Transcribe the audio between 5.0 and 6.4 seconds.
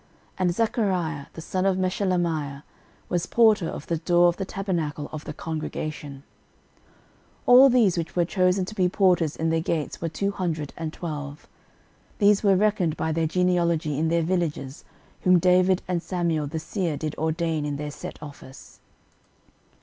of the congregation.